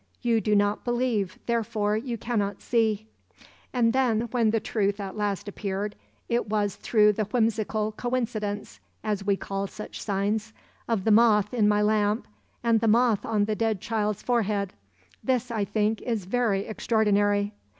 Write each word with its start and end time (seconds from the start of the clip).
You 0.23 0.41
do 0.41 0.55
not 0.55 0.83
believe, 0.83 1.37
therefore 1.45 1.95
you 1.95 2.17
cannot 2.17 2.59
see. 2.59 3.05
"And 3.71 3.93
then, 3.93 4.21
when 4.31 4.49
the 4.49 4.59
truth 4.59 4.99
at 4.99 5.15
last 5.15 5.47
appeared 5.47 5.95
it 6.27 6.49
was 6.49 6.75
through 6.75 7.13
the 7.13 7.25
whimsical 7.25 7.91
'coincidence,' 7.91 8.79
as 9.03 9.23
we 9.23 9.37
call 9.37 9.67
such 9.67 10.01
signs, 10.01 10.53
of 10.87 11.03
the 11.03 11.11
moth 11.11 11.53
in 11.53 11.67
my 11.67 11.83
lamp 11.83 12.27
and 12.63 12.79
the 12.79 12.87
moth 12.87 13.23
on 13.23 13.45
the 13.45 13.53
dead 13.55 13.79
child's 13.79 14.23
forehead. 14.23 14.73
This, 15.23 15.51
I 15.51 15.65
think, 15.65 16.01
is 16.01 16.25
very 16.25 16.65
extraordinary." 16.65 17.53